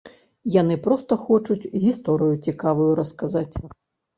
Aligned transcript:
Яны 0.61 0.77
проста 0.87 1.17
хочуць 1.27 1.69
гісторыю 1.83 2.35
цікавую 2.49 2.89
расказаць. 3.03 3.55